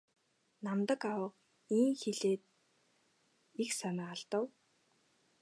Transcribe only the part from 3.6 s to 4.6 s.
их санаа алдав.